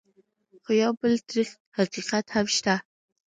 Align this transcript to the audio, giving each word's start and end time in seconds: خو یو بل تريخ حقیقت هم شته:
خو 0.63 0.71
یو 0.83 0.91
بل 1.01 1.13
تريخ 1.29 1.49
حقیقت 1.77 2.25
هم 2.35 2.45
شته: 2.55 2.75